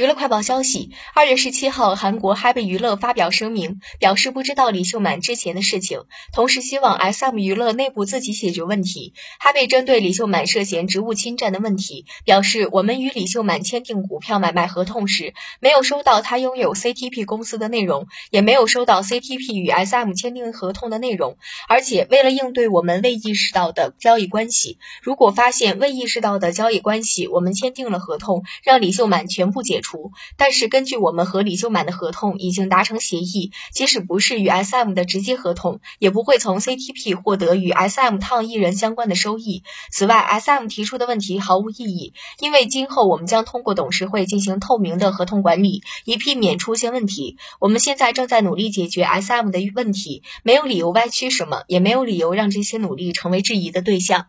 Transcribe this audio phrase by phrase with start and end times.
[0.00, 9.12] 娱乐快报消息：二月十七号，韩国 Happy 娱乐发表声明，表示不知道李秀满之前的事情，同时希望 SM 娱乐内部自己解决问题。
[9.38, 21.36] Happy 针对李秀满涉嫌职务侵占的问题，表示我们与李秀满签订股票买卖合同时，没有收到他拥有 CTP 公司的内容，也没有收到 CTP 与 SM 签订合同的内容。
[21.68, 29.82] 而且为了应对我们未意识到的交易关系，如果发现未意识到的交易关系，我们签订了合同，让李秀满全部解。
[29.82, 29.89] 除，
[30.36, 39.62] 但是根据我们和李秀满的合同已经达成协议，即使不是与 SM 的直接合同，也不会从 CTP 获得与 SM 烫艺人相关的收益。
[39.90, 47.36] 此外，SM 提出的问题毫无意义，因为今后我们将通过董事会进行透明的合同管理，以避免出现问题。
[47.58, 54.26] 我们现在正在努力解决 SM 的问题，没有理由歪曲什么，也没有理由让这些努力成为质疑的对象。